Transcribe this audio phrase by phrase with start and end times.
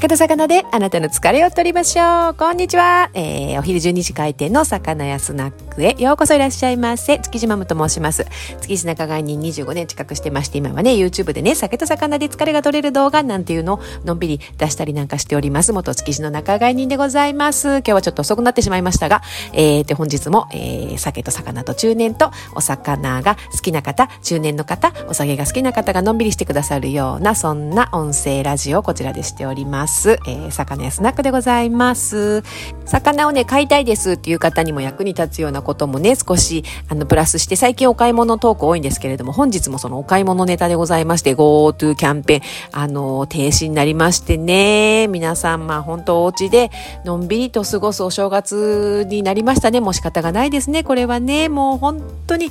[0.00, 2.34] 酒と魚であなたの疲れを取りましょう。
[2.34, 3.10] こんにちは。
[3.12, 7.18] えー、お昼12時開店の魚屋スナックへようこそいらっしゃいませ。
[7.18, 8.24] 築地マムと申します。
[8.62, 15.74] 築地仲買人25年近くしてまして、今はね、YouTube でね、酒と魚で疲れが取れる動画なんていうのをのんびり出したりなんかしております。
[15.74, 17.68] 元築地の仲買人でございます。
[17.68, 19.20] 今日はちょっと遅くなってしまいましたが、
[19.52, 29.89] えー、で、本日も、えー、酒と魚と中年とお魚が好きな方、中年の方、お酒が好きな方がのんびりしてくださるような、そんな音声ラジオをこちらでしております。
[30.26, 32.42] えー、魚屋スナックでございます。
[32.86, 46.70] 魚をね、買いたいですっていう方にも役に立つようなこともね、少し、あの、プラスして、最近お買い物トーク多いんですけれども、本日もそのお買い物ネタでございまして、GoTo キャンペーン、あの、停止になりましてね、皆さん、まあ、本当お家で、
[47.04, 49.80] のんびりと過ごすお正月になりましたね。
[49.80, 50.84] もう仕方がないですね。
[50.84, 52.50] これはね、もう本当に、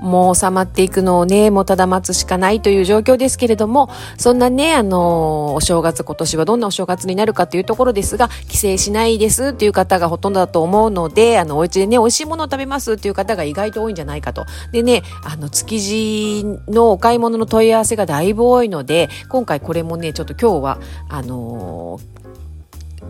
[0.00, 3.88] もう収まっていくのをね、もうただ待つしかないという状況ですけれども、
[4.18, 14.44] そんなね、あの、お正月、今年はどんなお正月になるかというところですが、帰省しないですっていう方がほとんどだと思うので、あの、お家でね、美味しいものを食べますっていう方が意外と多いんじゃないかと。
[14.72, 22.15] でね、あの、築地のお買い物の問い合わせがだいぶ多いので、今回これもね、ちょっと今日は、あのー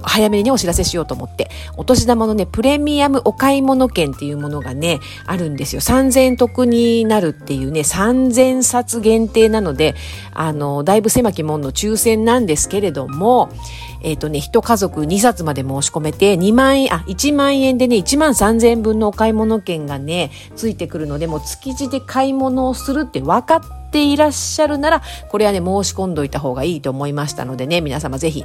[0.03, 5.81] 早めにね、お知らせしようと思って、お年玉のね、プレミアムお買い物券っていうものがね、あるんですよ。
[5.81, 9.95] 3000得になるっていうね、3000冊限定なので、
[10.33, 13.51] あの、だいぶ狭き門の抽選なんですけれども、
[14.03, 28.45] えっ、ー、とね、一家族2冊まで申し込めて、2万円、あ、1万円でね、1万3000円分のお買い物券がね、ついてくるので、もう築地で買い物をするって分かっていらっしゃるなら、これはね、申し込んどいた方がいいと思いましたのでね、皆様ぜひ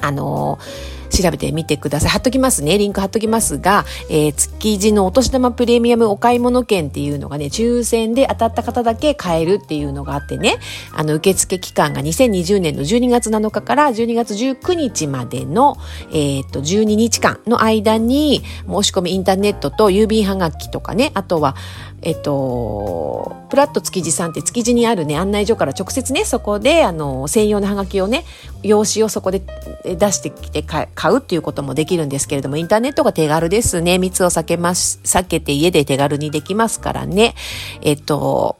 [0.00, 2.10] あのー調べてみてください。
[2.10, 2.78] 貼っときますね。
[2.78, 10.58] リンク貼っときますが、えー、築地のお年玉プレミアムお買い物券っていうのがね、抽選で当たった方だけ買えるっていうのがあってね、
[10.92, 15.76] あの、受付期間が2020年の12月7日から12月19日までの、
[16.10, 21.56] えー、っと、12日間の間に、申し込みインターネットと郵便はがきとかね、あとは、
[22.02, 28.24] えっと、プラット築地さんって築地にあるね、案内所から直接ね、そこで、あの、専用のハガキをね、
[28.62, 29.42] 用紙をそこで
[29.84, 30.62] 出してきて
[31.00, 33.96] 買うっていうこともできるんですけれども、インターネットが手軽ですね。
[33.96, 37.34] 密を避けます、避けて家で手軽にできますからね。
[37.80, 38.58] えっと、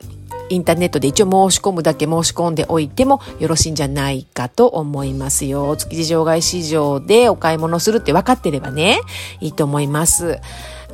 [0.49, 5.77] インターネットで一応申し込むだけ申し込んでおいてもよろしいんじゃないかと思いますよ。
[5.77, 9.01] 築地場外市場でお買い物するって分かってればね、
[9.43, 10.39] いいと思います。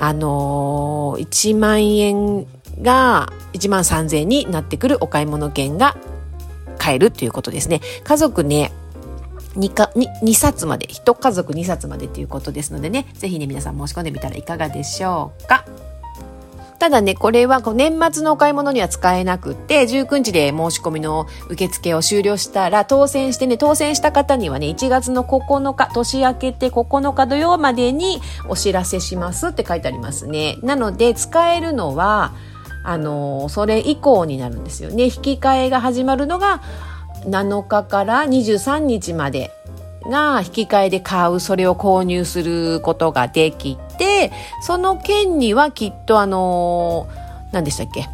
[0.00, 2.44] あのー、1万円
[2.82, 5.96] が1万3000円になってくるお買い物券が
[6.76, 7.82] 買えるということですね。
[8.02, 8.72] 家族ね、
[9.56, 15.65] 2, か 2, 2冊まで、1家族2冊までということですのでね、ぜひね、皆さん申し込んでみたらいかがでしょうか。
[16.78, 30.59] ただね、これは年末のお買い物には使えなくって、19日で申し込みの受付を終了したら、当選してね、当選した方にはね、1月の9日、年明けて9日土曜までにお知らせしますって書いてありますね。
[30.62, 32.33] なので、使えるのは、
[32.84, 35.05] あの、それ以降になるんですよね。
[35.05, 36.61] 引き換えが始まるのが
[37.26, 39.50] 7日から23日まで
[40.09, 44.32] が引き換えで買う、それを購入することができて、
[44.62, 47.09] その件にはきっとあの、
[47.53, 48.09] 何でしたっけ？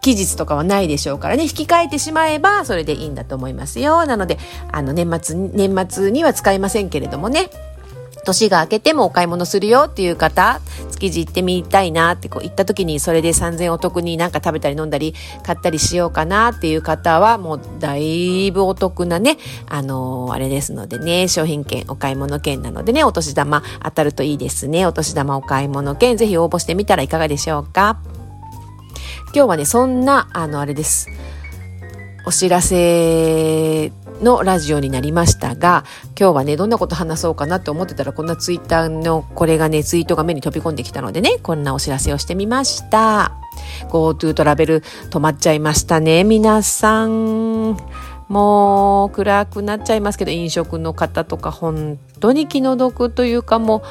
[0.00, 4.06] 期日とかはないでしょうからね、引き換えてしまえばそれでいいんだと思いますよ。
[4.06, 4.38] なので、
[4.72, 7.50] あの年末、年末には使いませんけれどもね、
[8.28, 10.60] 年が明けてもお買い物するよっていう方、
[10.92, 19.38] 築地行ってみたいなってこう行った時にそれで3000お得になんか食べたり飲んだり買ったりしようかなっていう方はもうだいぶお得なね、
[19.68, 24.86] あのー、あれですのでね、商品券、お買い物券なのでね、お年玉当たるといいですね。
[24.86, 28.00] お年玉お買い物券、ぜひ応募してみたらいかがでしょうか。
[29.34, 31.08] 今日はね、そんな、あの、あれです。
[32.26, 33.90] お知らせ
[34.22, 35.84] のラジオになりましたが、
[36.18, 43.32] 今日はね、どんなこと話そうかなって思ってたら、こんなツイッターのこれがね、ツイートが目に飛び込んできたのでね、こんなお知らせをしてみました。
[43.90, 47.76] GoTo トラベル止まっちゃいましたね、皆さん。
[48.28, 53.82] もう暗くなっちゃいますけど、飲食の方とか本当に気の毒というかもう、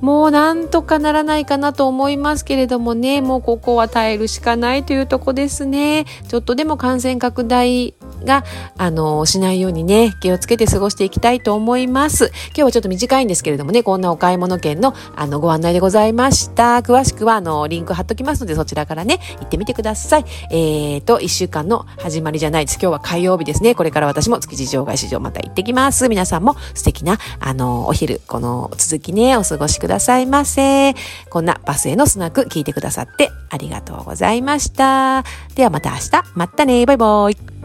[0.00, 6.04] もうなんとかならないかなと思いますけれどもね、もうここは耐えるしかないというとこですね。
[6.28, 8.44] ちょっとでも感染拡大が、
[8.76, 12.32] あの、しないようにね、気をつけて過ごしていきたいと思います。
[12.48, 16.78] 今日はちょっと短いんですけれどもね、こんなお買い物券の、あの、ご案内でございました。
[16.78, 20.24] 詳しくは、あの、リンク貼っときますので、そちらからね、行ってみてください。
[20.50, 22.78] えーと、一週間の始まりじゃないです。
[22.80, 23.74] 今日は火曜日ですね。
[23.74, 26.08] これから私も築地場外市場また行ってきます。
[26.08, 30.94] 皆さんも素敵な、あの、お昼、この続きね、お過ごしくださいませ。
[31.30, 35.24] こんなバスへのスナック聞いてくださってありがとうございました。
[35.54, 36.10] ではまた明日。
[36.34, 36.86] またね。
[36.86, 37.55] バイバイ。